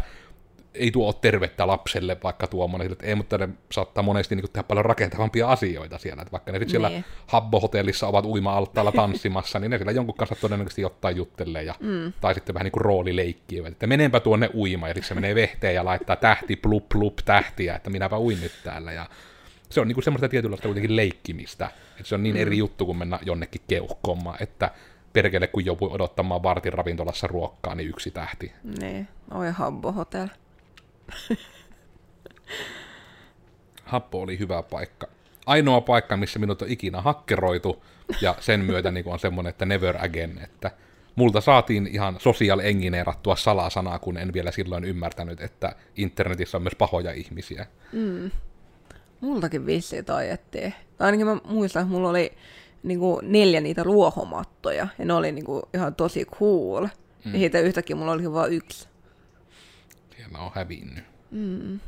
[0.74, 4.62] ei tuo ole tervettä lapselle vaikka tuommoinen, että ei, mutta ne saattaa monesti niin tehdä
[4.62, 7.04] paljon rakentavampia asioita siellä, että vaikka ne sitten siellä niin.
[7.26, 12.12] Habbo-hotellissa ovat uima-altaalla tanssimassa, niin ne siellä jonkun kanssa todennäköisesti ottaa juttelee, ja, mm.
[12.20, 15.84] tai sitten vähän niin kuin roolileikkiä, että menenpä tuonne uima, ja se menee vehteen ja
[15.84, 19.06] laittaa tähti, plup, plup, tähtiä, että minäpä uin nyt täällä, ja
[19.70, 22.40] se on niin kuin semmoista tietynlaista kuitenkin leikkimistä, että se on niin mm.
[22.42, 24.70] eri juttu kuin mennä jonnekin keuhkomaan, että
[25.12, 28.52] perkele kun joku odottamaan vartin ravintolassa ruokkaa, niin yksi tähti.
[28.80, 30.28] Niin, oi Habbo Hotel.
[33.84, 35.06] Happo oli hyvä paikka.
[35.46, 37.84] Ainoa paikka, missä minut on ikinä hakkeroitu,
[38.20, 40.70] ja sen myötä niin on semmoinen, että never again, että
[41.16, 46.74] multa saatiin ihan sosiaal engineerattua salasanaa, kun en vielä silloin ymmärtänyt, että internetissä on myös
[46.78, 47.66] pahoja ihmisiä.
[47.92, 48.30] Mm.
[49.20, 50.74] Multakin vissi tajettiin.
[50.98, 52.32] Tai ainakin mä muistan, että mulla oli
[52.82, 56.86] niinku neljä niitä ruohomattoja, ja ne oli niinku ihan tosi cool.
[57.24, 57.32] Mm.
[57.32, 58.88] Ja siitä yhtäkkiä mulla oli vain yksi
[60.30, 61.04] mä oon hävinnyt.
[61.30, 61.80] Mm.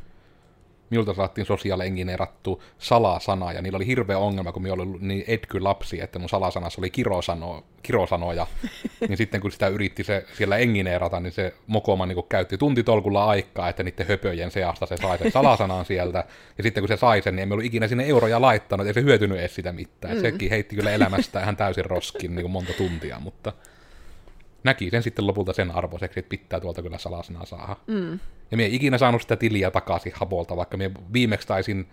[0.89, 6.01] Minulta saatiin sosiaalengineerattu salasana, ja niillä oli hirveä ongelma, kun minä olin niin etky lapsi,
[6.01, 8.47] että mun salasanassa oli kirosano, kirosanoja.
[9.07, 13.69] niin sitten kun sitä yritti se siellä engineerata, niin se mokoma niin käytti tuntitolkulla aikaa,
[13.69, 16.23] että niiden höpöjen seasta se sai sen salasanan sieltä.
[16.57, 19.01] Ja sitten kun se sai sen, niin emme ollut ikinä sinne euroja laittanut, ei se
[19.01, 20.15] hyötynyt edes sitä mitään.
[20.15, 20.21] Mm.
[20.21, 23.53] Sekin heitti kyllä elämästä ihan täysin roskin niin kuin monta tuntia, mutta
[24.67, 27.75] näki sen sitten lopulta sen arvoiseksi, että pitää tuolta kyllä salasanaa saada.
[27.87, 28.19] Mm.
[28.51, 31.87] Ja minä ikinä saanut sitä tiliä takaisin Habolta, vaikka minä viimeksi taisin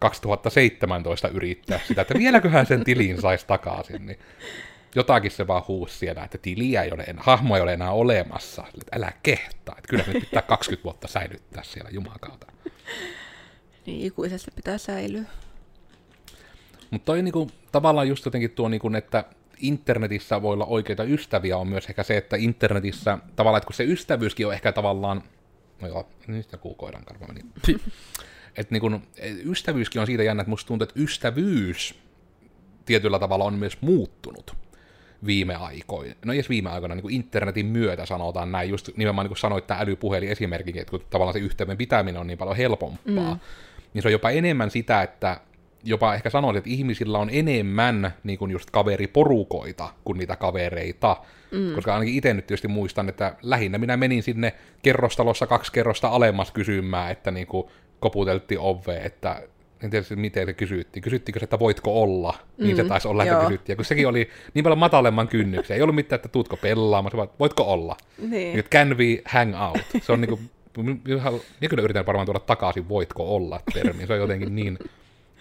[0.00, 4.18] 2017 yrittää sitä, että vieläköhän sen tilin saisi takaisin, niin
[4.94, 8.64] jotakin se vaan huusi siellä, että tiliä ei ole enää, hahmo ei ole enää olemassa.
[8.80, 12.46] Että älä kehtaa, että kyllä me pitää 20 vuotta säilyttää siellä jumakauta.
[13.86, 15.24] Niin, ikuisesti pitää säilyä.
[16.90, 19.24] Mutta toi niinku, tavallaan just jotenkin tuo, niinku, että
[19.60, 23.84] internetissä voi olla oikeita ystäviä, on myös ehkä se, että internetissä tavallaan, että kun se
[23.84, 25.22] ystävyyskin on ehkä tavallaan,
[25.82, 27.40] no joo, nyt joku koiran karva meni.
[28.56, 29.02] että niin kun,
[29.50, 31.94] ystävyyskin on siitä jännä, että musta tuntuu, että ystävyys
[32.84, 34.56] tietyllä tavalla on myös muuttunut.
[35.26, 39.30] viime aikoina, no edes viime aikoina, niin kuin internetin myötä sanotaan näin, just nimenomaan niin
[39.30, 43.34] kuin sanoit tämä älypuhelin esimerkiksi, että kun tavallaan se yhteyden pitäminen on niin paljon helpompaa,
[43.34, 43.40] mm.
[43.94, 45.40] niin se on jopa enemmän sitä, että
[45.86, 51.16] jopa ehkä sanoisin, että ihmisillä on enemmän niin kuin just kaveriporukoita kuin niitä kavereita.
[51.50, 51.74] Mm.
[51.74, 56.50] Koska ainakin itse nyt tietysti muistan, että lähinnä minä menin sinne kerrostalossa kaksi kerrosta alemmas
[56.50, 57.66] kysymään, että niin kuin
[58.00, 59.42] koputeltiin ove, että
[59.82, 61.02] en tiedä miten se kysyttiin.
[61.02, 62.34] Kysyttiinkö se, että voitko olla?
[62.58, 63.76] Mm, niin se mm, taisi olla, että kysyttiin.
[63.76, 65.76] kun sekin oli niin paljon matalemman kynnyksen.
[65.76, 67.96] Ei ollut mitään, että tuutko pelaamaan, vaan voitko olla?
[68.18, 68.56] Niin.
[68.56, 70.02] Nyt can we hang out?
[70.02, 70.40] Se on niinku,
[70.82, 74.06] minä kyllä yritän varmaan tuoda takaisin voitko olla termi.
[74.06, 74.78] Se on jotenkin niin,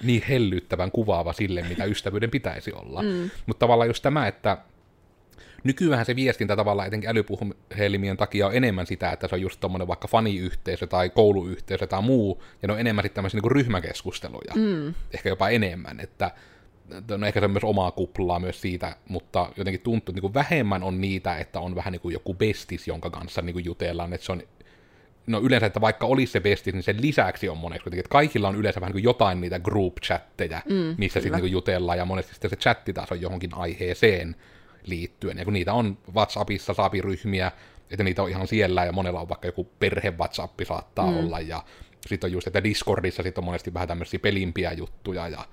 [0.03, 3.01] niin hellyttävän kuvaava sille, mitä ystävyyden pitäisi olla.
[3.01, 3.29] Mm.
[3.45, 4.57] Mutta tavallaan just tämä, että
[5.63, 9.87] nykyään se viestintä tavallaan etenkin älypuhelimien takia on enemmän sitä, että se on just tommonen
[9.87, 14.53] vaikka faniyhteisö tai kouluyhteisö tai muu, ja ne on enemmän sitten tämmöisiä niin ryhmäkeskusteluja.
[14.55, 14.93] Mm.
[15.13, 16.31] Ehkä jopa enemmän, että
[17.17, 20.83] no ehkä se on myös omaa kuplaa myös siitä, mutta jotenkin tuntuu, että niin vähemmän
[20.83, 24.25] on niitä, että on vähän niin kuin joku bestis, jonka kanssa niin kuin jutellaan, että
[24.25, 24.41] se on
[25.27, 28.47] no yleensä, että vaikka olisi se bestis, niin sen lisäksi on moneksi kuitenkin, että kaikilla
[28.47, 32.33] on yleensä vähän niin kuin jotain niitä group-chatteja, mm, missä sitten niin jutellaan, ja monesti
[32.33, 34.35] sitten se chatti taas on johonkin aiheeseen,
[34.85, 35.37] liittyen.
[35.37, 37.51] Ja kun niitä on WhatsAppissa saapi ryhmiä,
[37.91, 41.17] että niitä on ihan siellä, ja monella on vaikka joku perhe WhatsApp saattaa mm.
[41.17, 41.63] olla, ja
[42.07, 45.45] sitten on just, että Discordissa sit on monesti vähän tämmöisiä pelimpiä juttuja, ja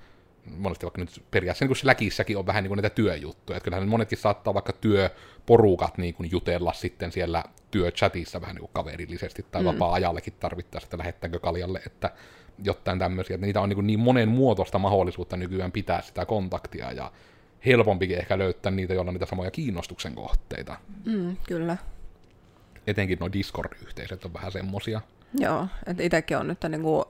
[0.45, 4.17] monesti vaikka nyt periaatteessa niin Slackissäkin on vähän niin kuin näitä työjuttuja, että kyllähän monetkin
[4.17, 9.65] saattaa vaikka työporukat niin kuin jutella sitten siellä työchatissa vähän niin kuin kaverillisesti tai mm.
[9.65, 12.11] vapaa-ajallekin tarvittaessa, että lähettääkö kaljalle, että
[12.63, 16.91] jotain tämmöisiä, että niitä on niin, kuin niin monen muotoista mahdollisuutta nykyään pitää sitä kontaktia,
[16.91, 17.11] ja
[17.65, 20.77] helpompikin ehkä löytää niitä, joilla on niitä samoja kiinnostuksen kohteita.
[21.05, 21.77] Mm, kyllä.
[22.87, 25.01] Etenkin nuo Discord-yhteisöt on vähän semmosia.
[25.39, 27.05] Joo, että itsekin on nyt niinku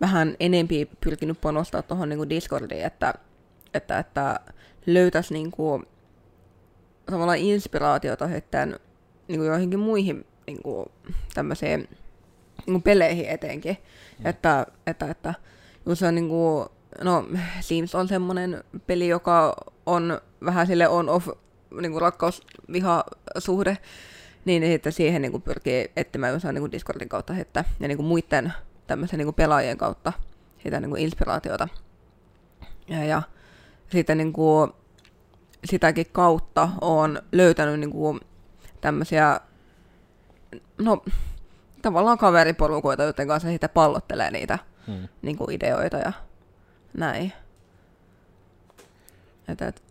[0.00, 3.14] vähän enempi pyrkinyt panostaa tuohon niinku Discordiin, että,
[3.74, 4.40] että, että
[4.86, 5.82] löytäisi niinku
[7.10, 8.80] samalla inspiraatiota sitten
[9.28, 10.92] niinku joihinkin muihin niinku
[11.34, 11.88] tämmöisiin
[12.66, 13.76] niinku peleihin etenkin.
[14.18, 14.26] Mm.
[14.26, 15.34] Että, että, että
[15.94, 16.66] se on niinku,
[17.02, 17.24] no
[17.60, 19.54] Sims on semmoinen peli, joka
[19.86, 21.28] on vähän sille on-off
[21.80, 23.78] niin rakkaus-viha-suhde,
[24.44, 27.98] niin että siihen niin kuin pyrkii etsimään jossain niin kuin Discordin kautta että, ja niin
[27.98, 28.52] kuin muiden
[28.88, 30.12] tämmöisen niin kuin pelaajien kautta
[30.62, 31.68] sitä niin kuin inspiraatiota.
[32.88, 33.22] Ja, ja
[33.92, 34.70] sitten niin kuin,
[35.64, 38.20] sitäkin kautta on löytänyt niin kuin,
[38.80, 39.40] tämmöisiä,
[40.78, 41.04] no
[41.82, 45.08] tavallaan kaveriporukoita, joiden kanssa sitten pallottelee niitä hmm.
[45.22, 46.12] niin kuin ideoita ja
[46.94, 47.32] näin.
[49.48, 49.82] Että, et,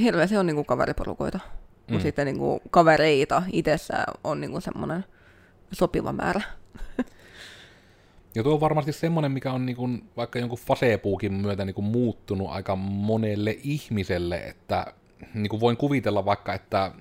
[0.00, 1.38] hirveästi on niinku kaveriporukoita.
[1.38, 1.92] Mm.
[1.92, 5.04] Mutta sitten niinku kavereita itsessään on niinku semmoinen
[5.72, 6.40] sopiva määrä.
[8.34, 12.76] Ja tuo on varmasti semmoinen, mikä on niinku, vaikka jonkun fasepuukin myötä niinku muuttunut aika
[12.76, 14.86] monelle ihmiselle, että
[15.34, 16.92] niinku voin kuvitella vaikka, että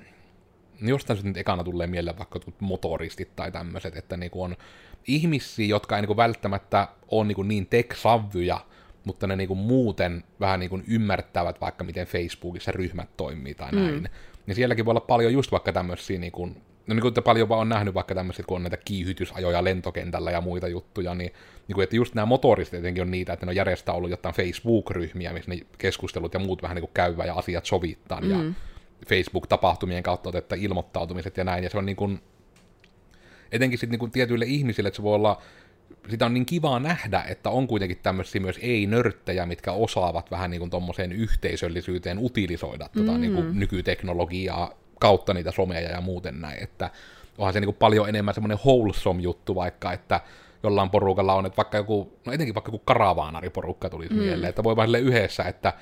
[0.82, 4.56] jostain nyt ekana tulee mieleen vaikka motoristit tai tämmöiset, että niinku on
[5.08, 8.66] ihmisiä, jotka ei niinku välttämättä ole niinku niin tek-savvyja,
[9.06, 13.78] mutta ne niinku muuten vähän niinku ymmärtävät vaikka miten Facebookissa ryhmät toimii tai mm.
[13.78, 14.10] näin.
[14.48, 16.50] Niin sielläkin voi olla paljon just vaikka tämmöisiä, niinku,
[16.88, 20.67] no niin kuin paljon on nähnyt vaikka tämmöisiä, kun on näitä kiihytysajoja lentokentällä ja muita
[20.67, 21.34] juttuja, niin,
[21.67, 24.36] niin kuin, että just nämä motoriset tietenkin on niitä, että ne on järjestää ollut jotain
[24.36, 28.30] Facebook-ryhmiä, missä ne keskustelut ja muut vähän niin kuin käyvä ja asiat sovittaa mm.
[28.30, 28.54] ja
[29.08, 32.21] Facebook-tapahtumien kautta otetta ilmoittautumiset ja näin, ja se on niin kuin,
[33.52, 35.41] etenkin sitten niin tietyille ihmisille, että se voi olla
[36.10, 40.60] sitä on niin kivaa nähdä, että on kuitenkin tämmöisiä myös ei-nörttejä, mitkä osaavat vähän niin
[40.60, 43.06] kuin tommoseen yhteisöllisyyteen utilisoida mm.
[43.06, 46.90] tota, niin kuin nykyteknologiaa kautta niitä someja ja muuten näin, että
[47.38, 50.22] onhan se niin kuin paljon enemmän semmoinen wholesome juttu vaikka, että
[50.64, 54.20] jollain porukalla on, että vaikka joku, no etenkin vaikka joku karavaanariporukka tulisi mm.
[54.20, 55.74] mieleen, että voi vaan yhdessä, että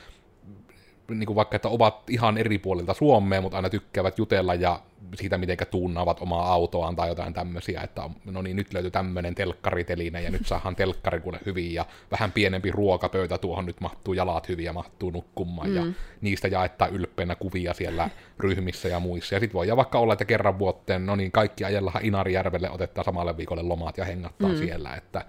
[1.09, 4.79] niin kuin vaikka, että ovat ihan eri puolilta Suomea, mutta aina tykkäävät jutella ja
[5.15, 10.21] siitä, miten tuunnaavat omaa autoaan tai jotain tämmöisiä, että no niin, nyt löytyy tämmöinen telkkariteline
[10.21, 14.65] ja nyt saadaan telkkari kuule hyvin ja vähän pienempi ruokapöytä tuohon nyt mahtuu jalat hyvin
[14.65, 15.75] ja mahtuu nukkumaan mm.
[15.75, 15.83] ja
[16.21, 19.35] niistä jaettaa ylpeänä kuvia siellä ryhmissä ja muissa.
[19.35, 23.37] Ja sitten voi vaikka olla, että kerran vuoteen, no niin, kaikki ajellahan Inarijärvelle otetaan samalle
[23.37, 24.57] viikolle lomat ja hengattaa mm.
[24.57, 25.25] siellä, että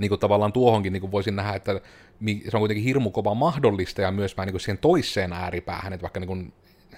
[0.00, 1.80] niin kuin tavallaan tuohonkin niin kuin voisin nähdä, että
[2.48, 6.02] se on kuitenkin hirmu kova mahdollista ja myös vähän niin kuin siihen toiseen ääripäähän, että
[6.02, 6.52] vaikka niin kuin,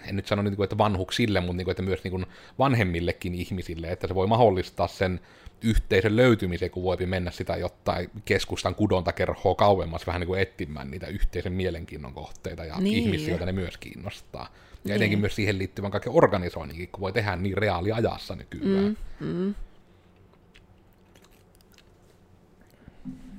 [0.08, 2.26] en nyt sano niin kuin, että vanhuksille, mutta niin kuin, että myös niin kuin
[2.58, 5.20] vanhemmillekin ihmisille, että se voi mahdollistaa sen
[5.62, 11.06] yhteisön löytymisen, kun voi mennä sitä jotain keskustan kudontakerhoa kauemmas vähän niin kuin etsimään niitä
[11.06, 12.98] yhteisen mielenkiinnon kohteita ja niin.
[12.98, 14.48] ihmisiä, joita ne myös kiinnostaa.
[14.52, 14.96] Ja niin.
[14.96, 18.96] etenkin myös siihen liittyvän kaiken organisoinninkin, kun voi tehdä niin reaaliajassa nykyään.
[19.20, 19.54] Mm, mm.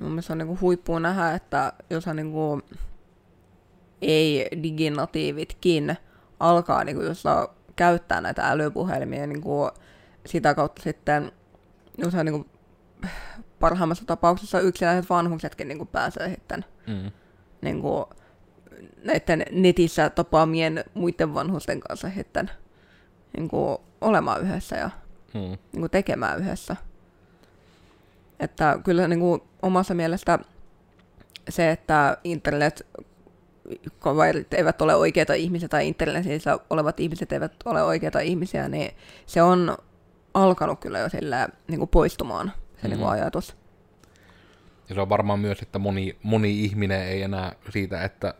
[0.04, 2.62] Mun mielestä on niinku huippua nähdä, että jos on niinku
[4.02, 5.96] ei-diginatiivitkin
[6.40, 7.24] alkaa niin kuin just
[7.76, 9.70] käyttää näitä älypuhelimia niin kuin
[10.26, 11.32] sitä kautta sitten
[12.06, 12.50] usein niin kuin,
[13.60, 17.10] parhaimmassa tapauksessa yksinäiset vanhuksetkin niin kuin pääsee sitten mm.
[17.62, 18.04] niin kuin,
[19.04, 22.50] näiden netissä tapaamien muiden vanhusten kanssa sitten
[23.36, 24.90] niin kuin, olemaan yhdessä ja
[25.34, 25.40] mm.
[25.40, 26.76] niin kuin, tekemään yhdessä.
[28.40, 30.38] Että kyllä niin kuin, omassa mielestä
[31.48, 32.86] se, että internet
[33.98, 38.94] kaverit eivät ole oikeita ihmisiä tai internetissä olevat ihmiset eivät ole oikeita ihmisiä, niin
[39.26, 39.76] se on
[40.34, 43.00] alkanut kyllä jo sillä niin kuin poistumaan se mm-hmm.
[43.00, 43.56] niin ajatus.
[44.88, 48.34] Ja se on varmaan myös, että moni, moni ihminen ei enää siitä, että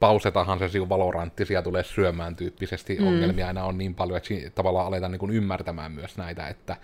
[0.00, 3.06] pausetahan se siu valoranttisia tulee syömään tyyppisesti mm.
[3.06, 6.76] ongelmia enää on niin paljon, että tavallaan aletaan niin kuin ymmärtämään myös näitä, että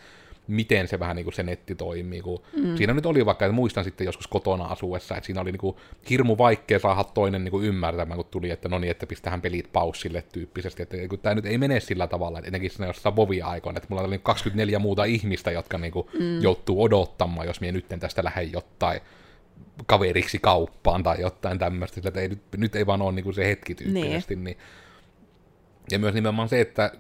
[0.51, 2.21] miten se vähän niin kuin se netti toimii.
[2.21, 2.77] Kun mm.
[2.77, 5.77] Siinä nyt oli vaikka, että muistan sitten joskus kotona asuessa, että siinä oli niin kuin
[6.11, 9.73] hirmu vaikea saada toinen niin kuin ymmärtämään, kun tuli, että no niin, että pistähän pelit
[9.73, 10.83] paussille tyyppisesti.
[10.83, 13.87] Että kun tämä nyt ei mene sillä tavalla, että etenkin siinä jossain vovia aikoina, että
[13.91, 16.43] mulla oli 24 muuta ihmistä, jotka niin kuin mm.
[16.43, 19.01] joutuu odottamaan, jos minä nyt tästä lähden jotain
[19.87, 23.49] kaveriksi kauppaan tai jotain tämmöistä, että ei, nyt, nyt ei vaan ole niin kuin se
[23.49, 24.37] hetki tyyppisesti.
[24.37, 24.45] Niin.
[24.45, 24.57] niin.
[25.91, 26.93] Ja myös nimenomaan se, että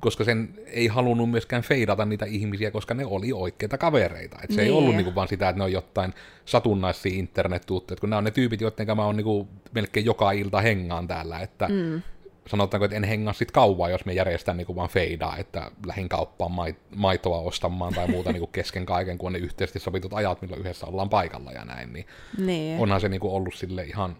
[0.00, 4.38] koska sen ei halunnut myöskään feidata niitä ihmisiä, koska ne oli oikeita kavereita.
[4.42, 4.66] Et se niin.
[4.66, 8.30] ei ollut niinku vaan sitä, että ne on jotain satunnaisia internet-tuutteita, kun nämä on ne
[8.30, 12.02] tyypit, joiden mä oon niinku melkein joka ilta hengaan täällä, että mm.
[12.46, 16.52] sanotaanko, että en hengaa sit kauan, jos me järjestän niinku vaan feidaa, että lähin kauppaan
[16.96, 20.86] maitoa ostamaan tai muuta niinku kesken kaiken, kun on ne yhteisesti sovitut ajat, milloin yhdessä
[20.86, 22.06] ollaan paikalla ja näin, niin,
[22.38, 22.80] niin.
[22.80, 24.16] onhan se niinku ollut sille ihan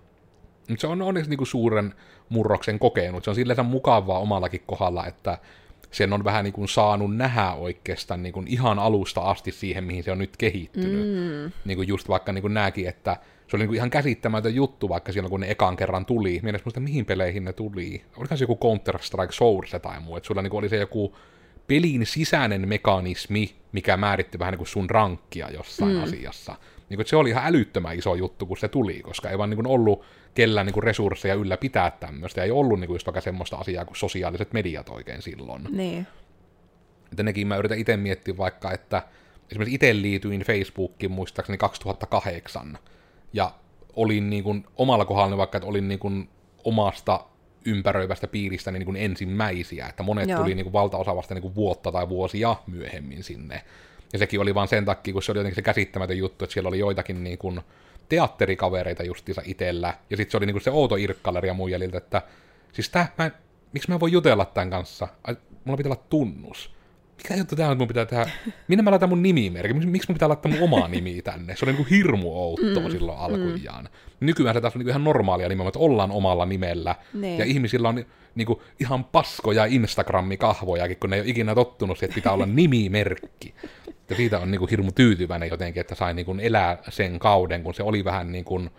[0.71, 1.95] mutta se on onneksi niinku suuren
[2.29, 3.25] murroksen kokenut.
[3.25, 5.39] Se on silleen mukavaa omallakin kohdalla, että
[5.91, 10.05] sen on vähän niin kuin saanut nähdä oikeastaan niin kuin ihan alusta asti siihen, mihin
[10.05, 11.07] se on nyt kehittynyt.
[11.09, 11.53] Mm.
[11.65, 14.89] Niin kuin just vaikka niin kuin näki, että se oli niin kuin ihan käsittämätön juttu,
[14.89, 16.41] vaikka silloin kun ne ekan kerran tuli.
[16.43, 18.03] Mielestäni muista, mihin peleihin ne tuli.
[18.17, 21.17] Oliko se joku Counter-Strike Source tai muu, että sulla niin kuin oli se joku
[21.67, 26.03] pelin sisäinen mekanismi, mikä määritti vähän niin kuin sun rankkia jossain mm.
[26.03, 26.57] asiassa.
[26.89, 29.57] Niin kuin, se oli ihan älyttömän iso juttu, kun se tuli, koska ei vaan niin
[29.57, 32.43] kuin ollut kellään niin kuin resursseja ylläpitää tämmöistä.
[32.43, 35.65] Ei ollut niin kuin just vaikka semmoista asiaa kuin sosiaaliset mediat oikein silloin.
[35.71, 36.07] Niin.
[37.13, 39.03] Että nekin mä yritän itse miettiä vaikka, että
[39.51, 42.79] esimerkiksi itse liityin Facebookiin muistaakseni 2008,
[43.33, 43.53] ja
[43.97, 46.29] olin niin kuin omalla kohdallani vaikka, että olin niin kuin
[46.65, 47.25] omasta
[47.65, 50.41] ympäröivästä piiristä niin kuin ensimmäisiä, että monet Joo.
[50.41, 53.63] tuli niin kuin valtaosa vasta niin kuin vuotta tai vuosia myöhemmin sinne.
[54.13, 56.69] Ja sekin oli vain sen takia, kun se oli jotenkin se käsittämätön juttu, että siellä
[56.69, 57.61] oli joitakin niin kuin
[58.11, 59.95] teatterikavereita justiinsa itellä.
[60.11, 62.23] Ja sitten se oli niinku se outo irkkaleri ja mun jäljiltä, että
[62.73, 63.31] siis tää, mä,
[63.73, 65.09] miksi mä voin jutella tämän kanssa?
[65.25, 66.75] Ai, mulla pitää olla tunnus.
[67.23, 68.31] Mikä juttu tää on, että mun pitää tehdä?
[68.69, 69.75] Minne mä laitan mun nimimerkki?
[69.75, 71.57] Miksi, miksi mun pitää laittaa mun omaa nimi tänne?
[71.57, 72.91] Se oli niinku hirmu outoa mm.
[72.91, 73.85] silloin alkujaan.
[73.85, 74.27] Mm.
[74.27, 76.95] Nykyään se taas on niinku ihan normaalia nimenomaan, että ollaan omalla nimellä.
[77.15, 77.37] Ne.
[77.37, 78.05] Ja ihmisillä on
[78.35, 83.55] niinku ihan paskoja Instagrammi-kahvojakin, kun ne ei ole ikinä tottunut siihen, että pitää olla nimimerkki.
[84.11, 87.63] Ja siitä on niin kuin hirmu tyytyväinen jotenkin, että sai niin kuin elää sen kauden,
[87.63, 88.71] kun se oli vähän niin kuin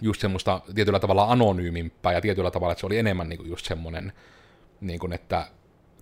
[0.00, 3.66] just semmoista tietyllä tavalla anonyymimpää ja tietyllä tavalla, että se oli enemmän niin kuin just
[3.66, 4.12] semmoinen,
[4.80, 5.46] niin kuin, että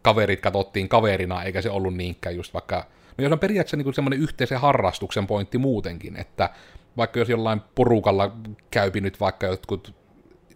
[0.02, 2.86] kaverit katsottiin kaverina, eikä se ollut niinkään just vaikka,
[3.18, 6.50] no jos on periaatteessa niin kuin semmoinen yhteisen harrastuksen pointti muutenkin, että
[6.96, 8.36] vaikka jos jollain porukalla
[8.70, 9.94] käypi nyt vaikka jotkut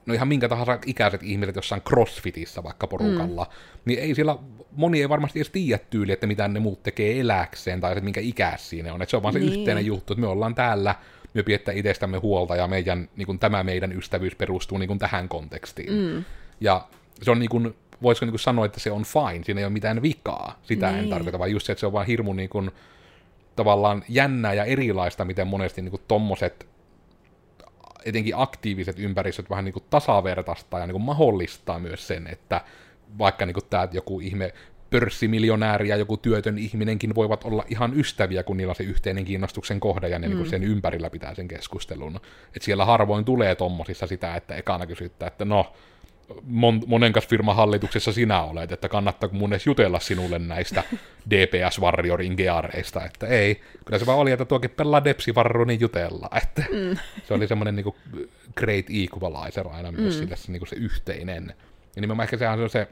[0.07, 3.81] no ihan minkä tahansa ikäiset ihmiset jossain crossfitissa vaikka porukalla, mm.
[3.85, 4.37] niin ei siellä,
[4.73, 8.21] moni ei varmasti edes tiedä tyyli, että mitä ne muut tekee eläkseen, tai että minkä
[8.21, 9.53] ikäis siinä on, että se on vaan se niin.
[9.53, 10.95] yhteinen juttu, että me ollaan täällä,
[11.35, 15.29] me pidetään itsestämme huolta, ja meidän, niin kuin, tämä meidän ystävyys perustuu niin kuin, tähän
[15.29, 15.93] kontekstiin.
[15.93, 16.25] Mm.
[16.61, 16.87] Ja
[17.23, 19.73] se on niin kuin, voisiko niin kuin sanoa, että se on fine, siinä ei ole
[19.73, 21.05] mitään vikaa, sitä niin.
[21.05, 22.71] en tarkoita, vaan just se, että se on vaan hirmu niin kuin,
[23.57, 26.67] tavallaan jännää ja erilaista, miten monesti niin kuin, tommoset
[28.05, 32.61] etenkin aktiiviset ympäristöt vähän niin kuin tasavertaistaa ja niin kuin mahdollistaa myös sen, että
[33.19, 34.53] vaikka niin kuin tämä joku ihme
[34.91, 39.81] pörssimiljonääri ja joku työtön ihminenkin voivat olla ihan ystäviä, kun niillä on se yhteinen kiinnostuksen
[39.81, 40.37] kohde ja ne mm.
[40.37, 42.21] niin sen ympärillä pitää sen keskustelun.
[42.57, 45.73] Et siellä harvoin tulee tommosissa sitä, että ekana kysyttää, että no,
[46.43, 50.83] mon, monenkas firman hallituksessa sinä olet, että kannattaako mun edes jutella sinulle näistä
[51.31, 53.61] DPS Warriorin geareista, että ei.
[53.85, 55.33] Kyllä se vaan oli, että tuokin pelaa Depsi
[55.67, 56.29] niin jutella.
[56.43, 56.97] Että mm.
[57.29, 57.95] Se oli semmoinen niin
[58.57, 60.19] great equalizer aina myös mm.
[60.19, 61.55] sille se, niin se yhteinen.
[61.97, 62.89] Ja nimenomaan ehkä sehän on se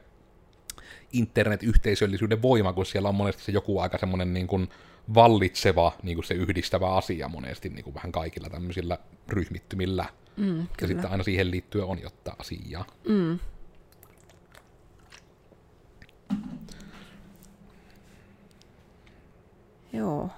[1.13, 4.69] internet-yhteisöllisyyden voima, kun siellä on monesti se joku aika semmoinen niin kuin
[5.15, 10.05] vallitseva, niin kuin se yhdistävä asia monesti niin kuin vähän kaikilla tämmöisillä ryhmittymillä.
[10.37, 12.85] Mm, ja sitten aina siihen liittyen on jotta asiaa.
[13.09, 13.39] Mm.
[19.93, 20.31] Joo.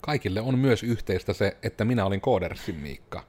[0.00, 3.24] Kaikille on myös yhteistä se, että minä olin Koodersin Miikka.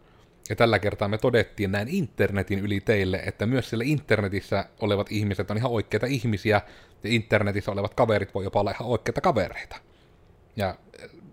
[0.49, 5.51] Ja tällä kertaa me todettiin näin internetin yli teille, että myös siellä internetissä olevat ihmiset
[5.51, 6.61] on ihan oikeita ihmisiä,
[7.03, 9.75] ja internetissä olevat kaverit voi jopa olla ihan oikeita kavereita.
[10.55, 10.75] Ja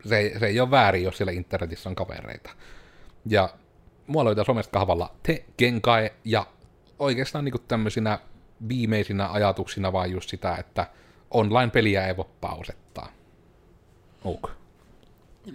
[0.05, 2.51] se, se ei ole väärin, jos siellä internetissä on kavereita.
[3.27, 3.49] Ja
[4.09, 6.47] mua löytää somesta kahvalla te genkai, ja
[6.99, 8.19] oikeastaan niin tämmöisinä
[8.69, 10.87] viimeisinä ajatuksina vaan just sitä, että
[11.31, 13.13] online-peliä ei voi pausettaa.
[14.25, 14.55] Okay.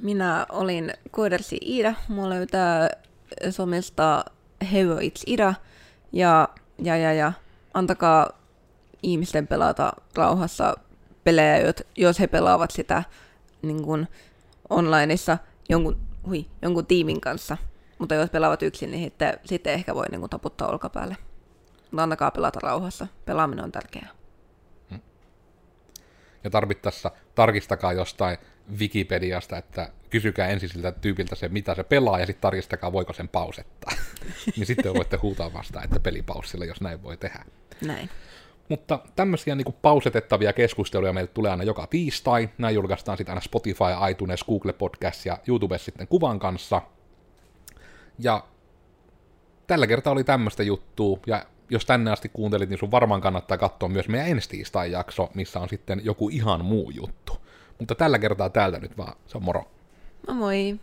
[0.01, 1.93] Minä olin Koidersi Iida.
[2.07, 2.89] Mua löytää
[3.49, 4.25] somesta
[4.71, 5.53] Heroics Ida.
[6.11, 7.33] Ja, ja, ja, ja
[7.73, 8.29] antakaa
[9.03, 10.75] ihmisten pelata rauhassa
[11.23, 13.03] pelejä, jos he pelaavat sitä
[13.61, 14.07] niin kuin
[14.69, 15.37] onlineissa
[15.69, 17.57] jonkun, hui, jonkun tiimin kanssa.
[17.99, 21.17] Mutta jos pelaavat yksin, niin sitten, sitten ehkä voi niin kuin, taputtaa olkapäälle.
[21.91, 23.07] Mutta antakaa pelata rauhassa.
[23.25, 24.09] Pelaaminen on tärkeää.
[24.89, 24.99] Hmm.
[26.43, 28.37] Ja tarvittaessa tarkistakaa jostain
[28.79, 33.29] Wikipediasta, että kysykää ensin siltä tyypiltä se, mitä se pelaa, ja sitten tarkistakaa, voiko sen
[33.29, 33.91] pausettaa.
[34.57, 37.45] niin sitten voitte huutaa vastaan, että pelipaussilla, jos näin voi tehdä.
[37.81, 38.09] Näin.
[38.69, 42.49] Mutta tämmöisiä niin pausetettavia keskusteluja meille tulee aina joka tiistai.
[42.57, 46.81] Nämä julkaistaan sitten aina Spotify, iTunes, Google Podcast ja YouTube sitten kuvan kanssa.
[48.19, 48.43] Ja
[49.67, 53.89] tällä kertaa oli tämmöistä juttua, ja jos tänne asti kuuntelit, niin sun varmaan kannattaa katsoa
[53.89, 57.37] myös meidän ensi tiistain jakso, missä on sitten joku ihan muu juttu.
[57.79, 59.15] Mutta tällä kertaa täältä nyt vaan.
[59.27, 59.71] Se on moro.
[60.27, 60.79] No moi.